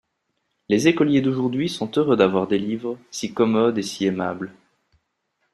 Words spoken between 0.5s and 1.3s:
Les écoliers